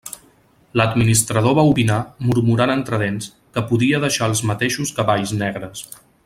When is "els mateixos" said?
4.33-4.95